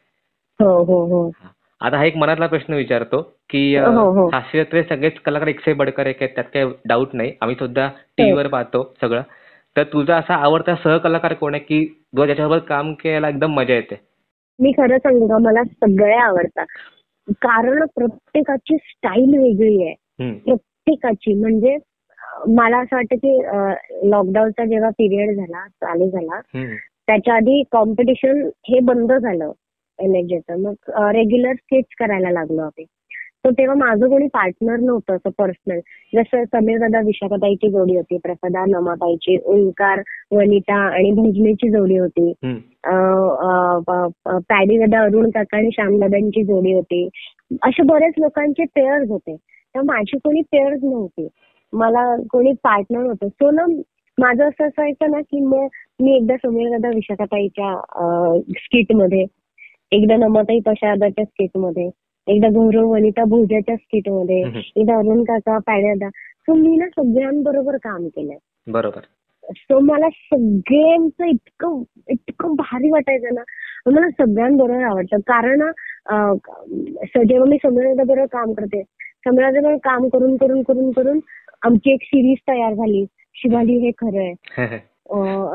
[0.63, 4.27] आता हा एक मनातला प्रश्न विचारतो की हो, हो.
[4.33, 7.31] हास्यचित्रे सगळेच कलाकार एकसे बडकर एक आहेत त्यात काही डाऊट नाही.
[7.41, 9.21] आम्ही सुद्धा टीव्हीवर पाहतो सगळं.
[9.77, 11.85] तर तुझा असा आवडता सहकलाकार कोण आहे की
[12.17, 13.99] जो ज्याच्याबरोबर काम करायला एकदम मजा येते?
[14.59, 16.65] मी खरं सांगू का मला सगळे आवडतात.
[17.31, 19.95] कारण प्रत्येकाची स्टाईल वेगळी आहे.
[20.39, 21.33] प्रत्येकाची.
[21.33, 21.77] म्हणजे
[22.47, 23.41] मला असं वाटतं की
[24.09, 26.39] लॉकडाऊनचा जेव्हा पिरियड झाला चालू झाला.
[27.07, 29.51] त्याच्या आधी कॉम्पिटिशन हे बंद झालं.
[30.03, 32.85] एनएचचं मग रेग्युलर स्केच करायला लागलो आम्ही.
[33.45, 35.79] तर तेव्हा माझं कोणी पार्टनर नव्हतं असं पर्सनल
[36.13, 42.31] जसं समीर दादा विशाखाताईची जोडी होती प्रसादा नमाताईची ओंकार वनिता आणि भजनीची जोडी होती.
[44.49, 47.07] पॅडी दादा अरुण काका आणि श्यामदादांची जोडी होती.
[47.63, 49.35] असे बरेच लोकांचे पेअर्स होते.
[49.75, 51.27] तर माझी कोणी पेअर्स नव्हती.
[51.73, 53.27] मला कोणी पार्टनर नव्हतं.
[53.27, 53.65] सो ना
[54.17, 55.67] माझं असं असायचं ना की मग
[56.01, 57.75] मी एकदा समीर दादा विशाखाताईच्या
[58.57, 59.25] स्किटमध्ये
[59.91, 61.89] एकदा नमाताई पशादाच्या स्किटमध्ये
[62.27, 64.41] एकदा गौरव वनिता भोजाच्या स्किटमध्ये.
[64.75, 68.37] एकदा अरुण काका पॅडी दादा सो मी ना सगळ्यांबरोबर काम केलंय.
[68.67, 69.01] बरोबर.
[69.55, 73.41] सो मला सगळ्यांचं इतकं इतकं भारी वाटायचं ना.
[73.85, 75.19] मला सगळ्यांबरोबर आवडतं.
[75.27, 75.59] कारण
[77.25, 78.81] जेव्हा मी बरोबर काम करते
[79.25, 81.19] समीरदा बरोबर काम करून करून करून करून
[81.65, 83.05] आमची एक सिरीज तयार झाली.
[83.35, 84.90] शिवाली हे खरं आहे.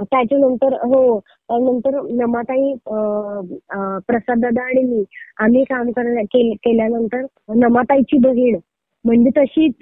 [0.03, 1.19] त्याच्यानंतर हो
[1.51, 5.05] नंतर नमाताई प्रसाद अं, प्रसाददादा आणि मी
[5.39, 7.25] आम्ही काम केल्यानंतर
[7.57, 8.59] नमाताईची बहीण
[9.05, 9.75] म्हणजे तशीच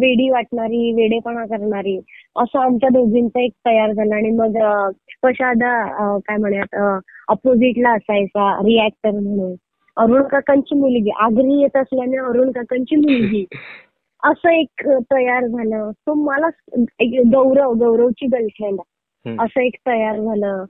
[0.00, 1.96] वेडी वाटणारी वेडेपणा करणारी
[2.36, 4.56] असं आमच्या दोघींचा एक तयार झाला आणि मग
[5.22, 5.72] प्रशादा
[6.18, 6.76] काय म्हणूयात
[7.28, 9.54] अपोजिटला असायचा रिॲक्टर म्हणून.
[9.96, 13.44] अरुण काकांची मुलगी आगरी येत असल्याने अरुण काकांची मुलगी.
[14.22, 15.90] असं एक तयार झालं.
[15.90, 16.48] सो मला
[17.00, 18.78] एक गौरव गौरवची गर्लफ्रेंड
[19.26, 20.64] असं एक तयार झालं.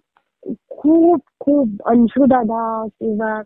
[0.70, 3.40] खूप खूप अंशू दादा किंवा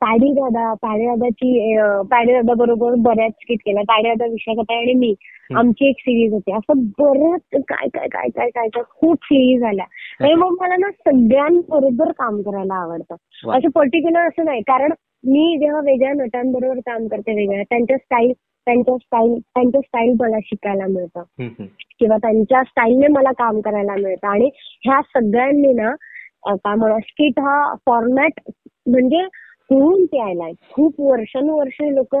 [0.00, 1.76] पॅडी दादा पॅडी दादाची
[2.10, 3.82] पॅडी दादा बरोबर बऱ्याच स्किट केल्या.
[3.88, 5.14] पॅडी दादा विशाखा आणि मी.
[5.56, 6.52] आमची एक सिरीज होती.
[6.52, 9.84] असं बरंच काय काय काय काय काय काय खूप सिरीज आल्या
[10.20, 13.14] आणि मग मला ना सगळ्यांबरोबर काम करायला आवडतं.
[13.56, 14.60] असं पर्टिक्युलर असं नाही.
[14.60, 14.92] कारण
[15.26, 18.32] मी जेव्हा वेगळ्या नटांबरोबर काम करते वेगळ्या त्यांच्या स्टाईल
[18.66, 21.22] त्यांच्या स्टाईल त्यांच्या स्टाईल मला शिकायला मिळतं.
[22.00, 24.26] किंवा त्यांच्या स्टाईलने मला काम करायला मिळतं.
[24.28, 24.50] आणि
[24.84, 25.94] ह्या सगळ्यांनी ना
[26.46, 28.40] काय म्हणा स्किट हा फॉर्मॅट
[28.86, 29.22] म्हणजे
[29.70, 32.14] होऊन ते आलाय खूप वर्षानुवर्ष लोक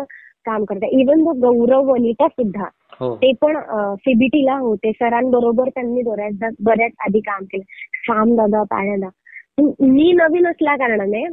[0.46, 0.88] काम करतात.
[0.92, 2.64] इवन गौरव वनिता सुद्धा
[3.00, 3.14] हो.
[3.16, 3.56] ते पण
[3.96, 4.92] सीबीटीला होते.
[4.92, 7.64] सरांबरोबर त्यांनी बऱ्याचदा बऱ्याच आधी काम केलं.
[8.04, 9.08] श्याम दादा पाण्यादा
[9.82, 11.24] मी नवीन असल्या कारणाने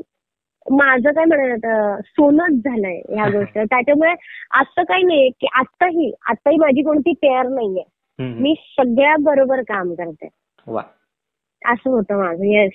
[0.65, 1.65] माझं काय म्हणत
[2.05, 3.57] सोनच झालंय ह्या गोष्ट.
[3.71, 4.11] त्याच्यामुळे
[4.59, 7.83] असं काही नाही की आत्ताही आत्ताही माझी कोणती पेअर नाहीये.
[8.19, 10.27] मी सगळ्या बरोबर काम करते.
[10.67, 10.83] वा.
[11.65, 12.71] असं होतं माझं येस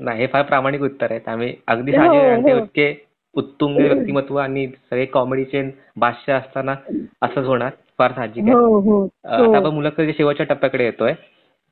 [0.00, 1.28] नाही हे फार प्रामाणिक उत्तर आहेत.
[1.28, 2.52] आम्ही अगदी हो, आहे.
[2.52, 2.58] हो.
[2.58, 2.94] इतके
[3.34, 5.62] उत्तुंग व्यक्तिमत्व आणि सगळे कॉमेडीचे
[5.96, 6.74] भाष्य असताना
[7.22, 8.52] असंच होणार फार साहजिक आहे.
[8.52, 9.04] हो हो.
[9.24, 11.12] आता आपण मुलाखतीच्या शेवटच्या टप्प्याकडे येतोय.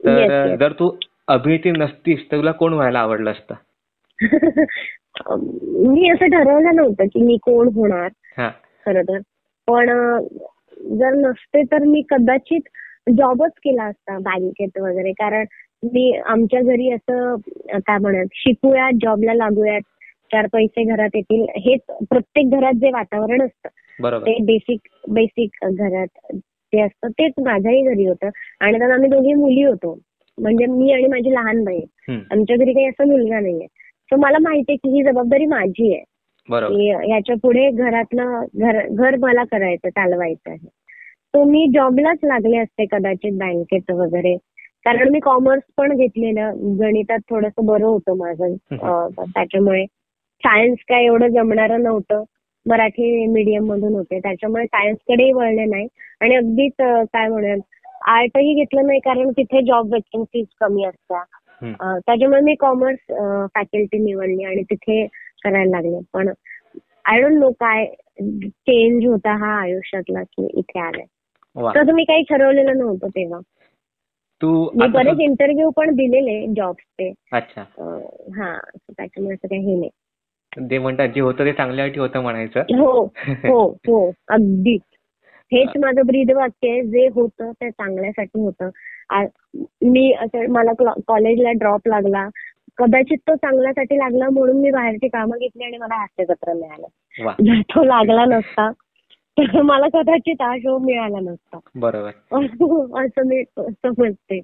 [0.01, 0.57] तर.
[0.57, 0.97] जर तू
[1.29, 3.55] अभिनेत्री नसतीस तर तुला कोण व्हायला आवडलं असतं?
[5.93, 8.09] मी असं ठरवलं नव्हतं की मी कोण होणार.
[8.39, 8.49] हा.
[8.87, 9.19] खरं तर.
[9.67, 9.87] पण
[10.99, 12.61] जर नसते तर मी कदाचित
[13.07, 15.13] जॉबच केला असता बँकेत वगैरे.
[15.13, 15.45] कारण
[15.93, 17.35] मी आमच्या घरी असं
[17.79, 19.81] काय म्हणत शिकूयात जॉबला लागूयात.
[20.33, 21.45] चार पैसे घरात येतील.
[21.57, 23.69] हेच प्रत्येक घरात जे वातावरण असतं
[24.27, 26.33] ते बेसिक बेसिक घरात
[26.73, 28.29] ते असतं तेच माझ्याही घरी होतं.
[28.61, 29.99] आणि त्यात आम्ही दोघी मुली होतो.
[30.39, 31.85] म्हणजे मी आणि माझी लहान बहीण.
[32.09, 33.67] हम्म, आमच्या घरी काही असा मुलगा नाहीये.
[34.11, 36.05] सो मला माहिती आहे की ही जबाबदारी माझी आहे.
[37.11, 40.69] याच्यापुढे घरातलं घर घर मला करायचं चालवायचं आहे.
[41.37, 44.37] तो मी जॉबलाच लागले असते कदाचित बँकेत वगैरे.
[44.85, 46.53] कारण मी कॉमर्स पण घेतलेलं.
[46.79, 48.55] गणितात थोडंसं बरं होतं माझं
[49.35, 49.85] त्याच्यामुळे.
[50.43, 52.23] सायन्स काय एवढं जमणारं नव्हतं.
[52.67, 54.19] मराठी मीडियम मधून होते.
[54.21, 55.87] त्याच्यामुळे सायन्सकडेही वळले नाही.
[56.21, 56.73] आणि अगदीच
[57.13, 57.59] काय म्हणूयात
[58.09, 61.25] आर्टही घेतलं नाही कारण तिथे जॉब वेकन्सीज कमी असतात.
[62.07, 63.13] त्याच्यामुळे मी कॉमर्स
[63.55, 65.05] फॅकल्टी निवडली आणि तिथे
[65.45, 65.99] करायला लागले.
[66.13, 66.33] पण
[67.05, 67.85] आय डोंट नो काय
[68.21, 71.05] चेंज होता हा आयुष्यातला की इथे आलाय.
[71.57, 73.41] तसं मी काही ठरवलेलं नव्हतं तेव्हा.
[74.43, 77.61] तू मी बरेच इंटरव्ह्यू पण दिलेले जॉबचे अच्छा.
[78.37, 78.59] हा
[78.91, 79.91] त्याच्यामुळे असं काही हे नाही.
[80.71, 82.61] ते म्हणतात जे होतं ते चांगल्यासाठी होतं म्हणायचं.
[82.61, 83.05] हो
[83.45, 84.81] हो हो अगदीच.
[85.53, 88.71] हेच माझं ब्रीद वाक्य आहे जे होतं ते चांगल्यासाठी होतं.
[89.83, 90.73] मी असं मला
[91.07, 92.29] कॉलेजला ड्रॉप लागला.
[92.77, 96.87] कदाचित तो चांगल्यासाठी लागला म्हणून मी बाहेरची कामं घेतली आणि मला हास्यपत्र मिळालं.
[97.45, 98.71] जर तो लागला नसता
[99.39, 101.59] तर मला कदाचित हा शो मिळाला नसता.
[101.75, 102.11] बरोबर.
[103.07, 104.41] असं मी समजते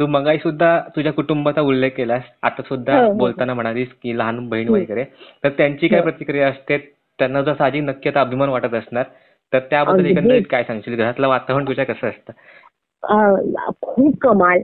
[0.00, 2.22] तू मगाई सुद्धा तुझ्या कुटुंबाचा उल्लेख केलास.
[2.42, 3.12] आता सुद्धा हो, हो.
[3.12, 4.68] बोलताना म्हणालीस की लहान बहीण.
[4.68, 5.04] वगैरे.
[5.44, 6.04] तर त्यांची काय हो.
[6.04, 6.78] प्रतिक्रिया असते?
[7.18, 9.04] त्यांना जर साहजिक नक्की आता अभिमान वाटत असणार
[9.52, 10.06] तर त्याबद्दल.
[10.06, 10.96] एकंदरीत काय सांगशील?
[10.96, 12.32] घरातलं वातावरण तुझ्या कसं असतं?
[13.82, 14.58] खूप कमाल.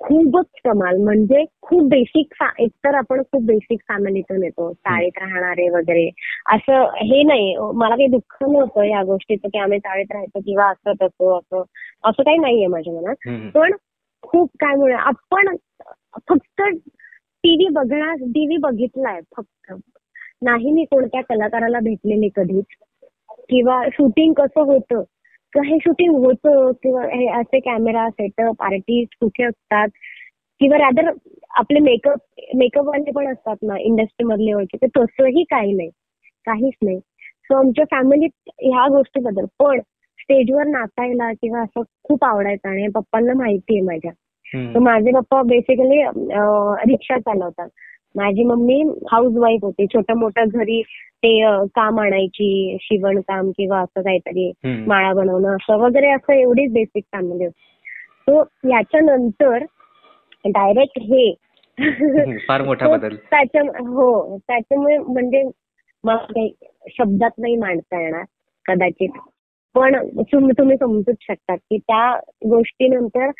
[0.00, 0.96] खूपच कमाल.
[0.96, 4.72] म्हणजे खूप बेसिक एकतर आपण खूप बेसिक फॅमिलीतून येतो.
[4.72, 6.08] चाळीत राहणारे वगैरे.
[6.52, 7.56] असं हे नाही.
[7.74, 11.62] मला काही दुःख नव्हतं या गोष्टीचं की आम्ही चाळीत राहायचो किंवा असं तसं असं
[12.04, 13.14] असं काही नाहीये माझ्या मनात.
[13.54, 13.72] पण
[14.22, 15.56] खूप काय म्हणूया आपण
[16.28, 16.62] फक्त
[17.44, 19.72] टीव्ही बघणार टीव्ही बघितलाय फक्त.
[20.42, 22.64] नाही मी कोणत्या कलाकाराला भेटलेली कधीच.
[23.48, 25.02] किंवा शूटिंग कसं होतं?
[25.56, 29.88] हे शूटिंग होतं किंवा हे असे कॅमेरा सेटअप आर्टिस्ट कुठे असतात?
[30.60, 31.10] किंवा रॅदर
[31.58, 32.18] आपले मेकअप
[32.56, 35.88] मेकअप वाले पण असतात ना इंडस्ट्री मधले ओळखी तर तसंही काही नाही.
[36.46, 36.98] काहीच नाही.
[36.98, 39.44] सो आमच्या फॅमिलीत ह्या गोष्टीबद्दल.
[39.58, 39.80] पण
[40.18, 46.02] स्टेजवर नाचायला किंवा असं खूप आवडायचं आणि पप्पांना माहिती आहे माझ्या माझे पप्पा बेसिकली
[46.90, 47.68] रिक्षा चालवतात.
[48.16, 50.82] माझी मम्मी हाऊस वाईफ होती छोटं मोठं घरी
[51.22, 54.52] ते काम आणायची शिवणकाम किंवा असं काहीतरी.
[54.86, 57.68] माळा बनवणं असं वगैरे असं एवढीच बेसिक फॅमिली होती
[58.20, 59.64] सो याच्यानंतर
[60.44, 61.32] डायरेक्ट हे.
[62.48, 65.42] फार मोठा बदल त्याच्या हो त्याच्यामुळे म्हणजे
[66.04, 66.52] मला काही
[66.88, 68.24] शब्दात नाही मांडता येणार
[68.66, 69.18] कदाचित
[69.74, 69.96] पण
[70.32, 72.14] तुम्ही समजूच शकतात की त्या
[72.48, 73.30] गोष्टीनंतर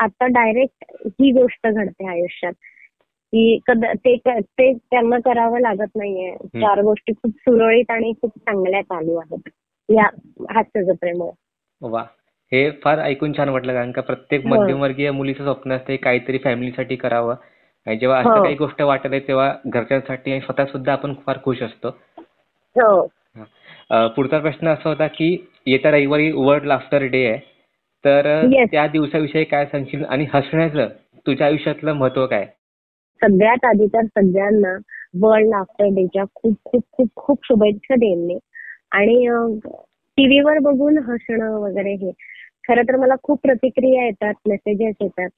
[0.00, 2.52] आता डायरेक्ट ही गोष्ट घडते आयुष्यात
[3.32, 3.58] की
[4.06, 6.34] ते ते त्यांना करावं लागत नाहीये.
[6.60, 9.48] चार गोष्टी खूप सुरळीत आणि खूप चांगल्या चालू आहेत.
[9.88, 10.04] या
[10.54, 11.30] हास्य जत्रेमुळे.
[11.82, 12.02] वा.
[12.52, 14.48] हे फार ऐकून छान वाटलं कारण का प्रत्येक हो.
[14.48, 17.34] मध्यमवर्गीय मुलीचं स्वप्न असते काहीतरी फॅमिलीसाठी करावं.
[17.86, 18.42] आणि जेव्हा असं हो.
[18.42, 21.88] काही गोष्ट वाटत आहे तेव्हा घरच्यांसाठी आणि स्वतः सुद्धा आपण फार खुश असतो.
[22.76, 23.06] हो.
[24.16, 25.36] पुढचा प्रश्न असा होता की
[25.66, 27.38] येत्या रविवारी वर्ल्ड लाफ्टर डे आहे.
[28.04, 30.88] तर त्या दिवसाविषयी काय सांगशील आणि हसण्याचं
[31.26, 32.46] तुझ्या आयुष्यातलं महत्त्व काय?
[33.22, 34.76] सगळ्यात आधी तर सगळ्यांना
[35.22, 38.38] वर्ल्ड लाफ्टर डेच्या खूप खूप खूप खूप शुभेच्छा देणे
[38.90, 39.26] आणि
[40.18, 42.10] टीव्हीवर बघून हसणं वगैरे हे.
[42.68, 45.28] खरं तर मला खूप प्रतिक्रिया येतात मेसेजेस येतात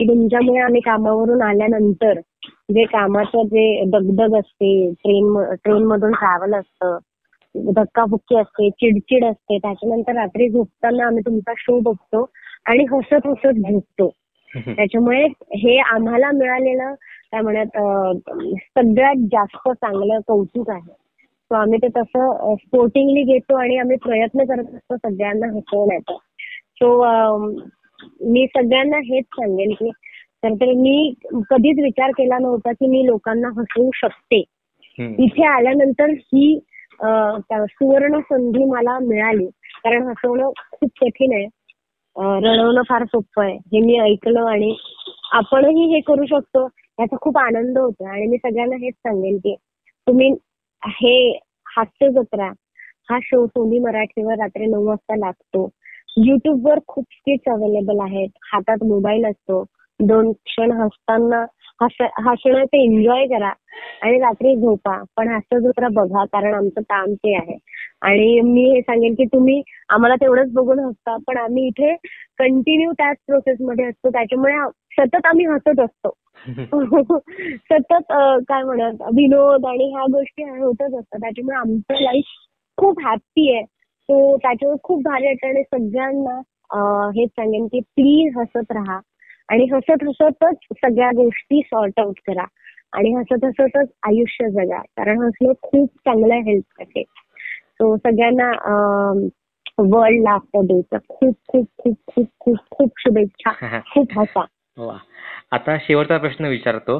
[0.00, 2.20] की तुमच्यामुळे आम्ही कामावरून आल्यानंतर
[2.70, 6.98] जे कामाचं जे दगदग असते ट्रेन ट्रेन मधून ट्रॅव्हल असतं
[7.76, 12.30] धक्काबुक्की असते चिडचिड असते त्याच्यानंतर रात्री झोपताना आम्ही तुमचा शो बघतो
[12.66, 14.08] आणि हसत हसत झोपतो
[14.50, 15.24] त्याच्यामुळे
[15.56, 16.94] हे आम्हाला मिळालेलं
[17.32, 17.76] काय म्हणत
[18.78, 20.92] सगळ्यात जास्त चांगलं कौतुक आहे.
[21.50, 26.16] सो आम्ही ते तसं स्पोर्टिंगली घेतो आणि आम्ही प्रयत्न करत असतो सगळ्यांना हसवण्याचा
[26.80, 27.36] सो
[28.32, 29.90] मी सगळ्यांना हेच सांगेन की
[30.44, 31.12] तर मी
[31.50, 34.42] कधीच विचार केला नव्हता की मी लोकांना हसवू शकते.
[34.98, 36.58] इथे आल्यानंतर ही
[37.00, 39.46] सुवर्ण संधी मला मिळाली.
[39.84, 41.46] कारण हसवणं खूप कठीण आहे.
[42.44, 43.56] रडवणं फार सोपं आहे.
[43.72, 44.74] हे मी ऐकलं आणि
[45.32, 46.66] आपणही हे करू शकतो.
[46.98, 48.04] याचा खूप आनंद होतो.
[48.04, 49.54] आणि मी सगळ्यांना हेच सांगेन की
[50.06, 50.30] तुम्ही
[50.82, 51.16] हे
[51.76, 52.50] हास्य जत्रा
[53.10, 55.68] हा शो सोनी मराठीवर रात्री नऊ वाजता लागतो.
[56.26, 58.28] युट्यूबवर खूप स्किट्स अवेलेबल आहेत.
[58.52, 59.64] हातात मोबाईल असतो.
[60.00, 61.44] दोन क्षण हसताना
[61.80, 63.48] हसण्याचं एन्जॉय करा
[64.02, 65.02] आणि रात्री झोपा.
[65.16, 67.56] पण हास्य जत्रा बघा कारण आमचं काम ते आहे.
[68.02, 71.94] आणि मी हे सांगेन की तुम्ही आम्हाला तेवढंच बघून हसता पण आम्ही इथे
[72.38, 74.10] कंटिन्यू त्याच प्रोसेसमध्ये असतो.
[74.10, 74.54] त्याच्यामुळे
[74.98, 76.12] सतत आम्ही हसत असतो.
[77.70, 78.12] सतत
[78.48, 81.18] काय म्हणत विनोद आणि ह्या गोष्टी होतच असतात.
[81.20, 82.24] त्याच्यामुळे आमचं लाईफ
[82.78, 83.64] खूप हॅप्पी आहे.
[84.08, 86.40] तो त्याच्यावर खूप भारी आणि सगळ्यांना
[87.14, 89.00] हेच सांगेन की प्लीज हसत राहा.
[89.48, 92.44] आणि हसत हसतच सगळ्या गोष्टी सॉर्ट आउट करा.
[92.92, 94.78] आणि हसत हसतच आयुष्य जगा.
[94.78, 97.02] कारण हसणं खूप चांगलं हेल्थसाठी
[97.80, 98.50] सो सगळ्यांना
[99.78, 103.50] वर्ल्ड लाफ्टर डेचं खूप खूप खूप खूप खूप खूप शुभेच्छा.
[103.94, 104.44] खूप हसा.
[105.52, 106.98] आता शेवटचा प्रश्न विचारतो.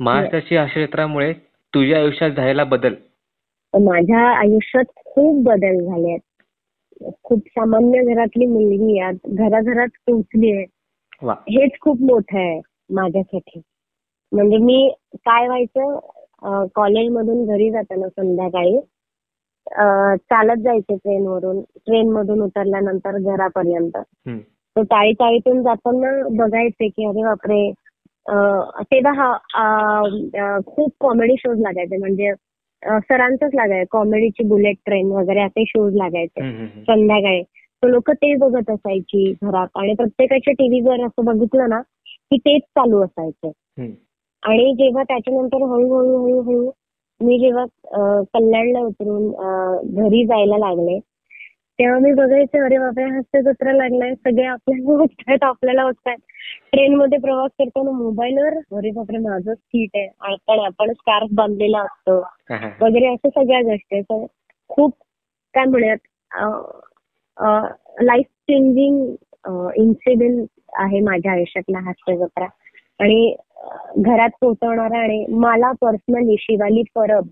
[0.00, 1.32] महाराष्ट्राची अक्षेत्रामुळे
[1.72, 2.94] तुझ्या आयुष्यात झालेला बदल?
[3.74, 6.20] माझ्या आयुष्यात खूप बदल झाले आहेत.
[7.22, 9.88] खूप सामान्य घरातली मुलगी आहे घराघरात
[10.50, 10.64] आहे.
[11.50, 12.60] हेच खूप मोठं आहे
[12.90, 13.60] माझ्यासाठी.
[14.32, 18.78] म्हणजे मी काय व्हायचं कॉलेजमधून घरी जाताना संध्याकाळी
[20.30, 23.98] चालत जायचे ट्रेनवरून ट्रेन मधून उतरल्यानंतर घरापर्यंत.
[24.76, 27.70] तर टाळी टाळीतून जाताना बघायचे की अरे बापरे.
[28.92, 29.12] तेव्हा
[29.54, 31.96] हा खूप कॉमेडी शोज लागायचे.
[31.96, 32.32] म्हणजे
[33.08, 33.86] सरांचंच लागायचं.
[33.90, 36.50] कॉमेडीची बुलेट ट्रेन वगैरे असे शोज लागायचे.
[36.82, 37.42] संध्याकाळी.
[37.82, 39.68] तर लोक ते बघत असायची घरात.
[39.74, 41.80] आणि प्रत्येकाच्या टीव्हीवर असं बघितलं ना
[42.30, 43.50] की तेच चालू असायचं.
[44.42, 46.70] आणि जेव्हा त्याच्यानंतर हळूहळू हळूहळू
[47.20, 47.64] मी जेव्हा
[48.34, 49.30] कल्याणला उतरून
[49.96, 50.98] घरी जायला लागले
[51.80, 54.14] तेव्हा मी बघायचे अरे बाबा हास्य जत्रा लागलाय.
[54.14, 56.18] सगळे आपल्याला बघतायत आपल्याला बघतायत
[56.72, 60.06] ट्रेन मध्ये प्रवास करताना मोबाईलवर अरे बापरे माझं सीट आहे.
[60.22, 62.18] आपण आपण स्कार्फ बांधलेला असतो.
[62.82, 64.02] वगैरे असं सगळ्या गोष्टी
[64.70, 64.92] खूप
[65.54, 65.98] काय म्हणूयात
[68.02, 69.04] लाईफ चेंजिंग
[69.76, 70.46] इन्सिडेंट
[70.78, 72.46] आहे माझ्या आयुष्यातला हास्य जत्रा.
[73.00, 73.34] आणि
[73.98, 77.28] घरात पोहोचवणारा आणि मला पर्सनली शिवाली परब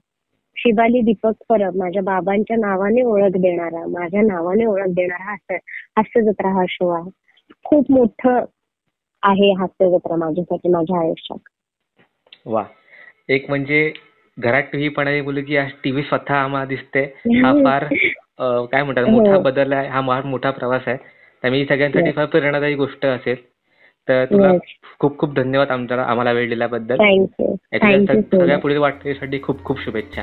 [0.61, 5.57] शिवाली दीपक परब माझ्या बाबांच्या नावाने ओळख देणारा माझ्या नावाने ओळख देणारा हास्य
[5.97, 7.11] हास्य जत्रा हा शो आहे.
[7.65, 8.45] खूप मोठं
[9.23, 11.39] आहे हास्य जत्रा माझ्यासाठी माझ्या आयुष्यात.
[12.47, 12.65] वा.
[13.29, 13.93] एक म्हणजे
[14.39, 17.03] घरात टीव्ही पण मुलगी आज टीव्ही स्वतः आम्हाला दिसते.
[17.27, 17.85] हा फार
[18.73, 19.43] काय म्हणतात मोठा हो.
[19.43, 20.97] बदल आहे हा मोठा प्रवास आहे.
[21.43, 23.37] त्यामुळे सगळ्यांसाठी फार प्रेरणादायी गोष्ट असेल.
[24.09, 24.53] तर तुला
[24.99, 26.97] खूप खूप धन्यवाद आमच्या आम्हाला वेळ दिल्याबद्दल.
[28.07, 30.23] सगळ्या पुढील वाटणीसाठी खूप खूप शुभेच्छा.